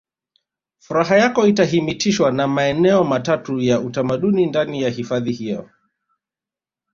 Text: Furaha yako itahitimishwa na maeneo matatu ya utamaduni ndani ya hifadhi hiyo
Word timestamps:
Furaha 0.79 1.17
yako 1.17 1.47
itahitimishwa 1.47 2.31
na 2.31 2.47
maeneo 2.47 3.03
matatu 3.03 3.59
ya 3.61 3.79
utamaduni 3.81 4.45
ndani 4.45 4.81
ya 4.81 4.89
hifadhi 4.89 5.31
hiyo 5.31 5.69